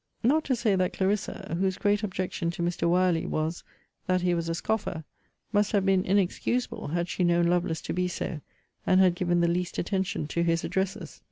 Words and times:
Not 0.23 0.43
to 0.45 0.55
say 0.55 0.75
that 0.77 0.93
Clarissa, 0.93 1.57
whose 1.59 1.77
great 1.77 2.01
objection 2.01 2.49
to 2.49 2.63
Mr. 2.63 2.89
Wyerley 2.89 3.27
was, 3.27 3.63
that 4.07 4.21
he 4.21 4.33
was 4.33 4.49
a 4.49 4.55
scoffer, 4.55 5.03
must 5.53 5.73
have 5.73 5.85
been 5.85 6.03
inexcusable 6.03 6.87
had 6.87 7.07
she 7.07 7.23
known 7.23 7.45
Lovelace 7.45 7.81
to 7.83 7.93
be 7.93 8.07
so, 8.07 8.41
and 8.83 8.99
had 8.99 9.13
given 9.13 9.41
the 9.41 9.47
least 9.47 9.77
attention 9.77 10.25
to 10.29 10.41
his 10.41 10.63
addresses. 10.63 11.19